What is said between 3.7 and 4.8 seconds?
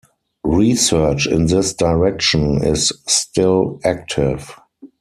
active.